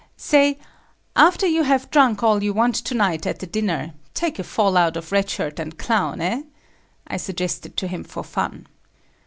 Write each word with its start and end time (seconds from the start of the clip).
"Say, 0.17 0.57
after 1.15 1.45
you 1.45 1.61
have 1.61 1.91
drunk 1.91 2.23
all 2.23 2.41
you 2.41 2.53
want 2.53 2.73
to 2.77 2.95
night 2.95 3.27
at 3.27 3.37
the 3.37 3.45
dinner, 3.45 3.93
take 4.15 4.39
a 4.39 4.43
fall 4.43 4.75
out 4.75 4.97
of 4.97 5.11
Red 5.11 5.29
Shirt 5.29 5.59
and 5.59 5.77
Clown, 5.77 6.19
eh?" 6.21 6.41
I 7.05 7.17
suggested 7.17 7.77
to 7.77 7.87
him 7.87 8.03
for 8.03 8.23
fun. 8.23 8.65